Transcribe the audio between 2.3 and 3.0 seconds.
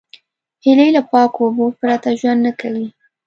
نه کوي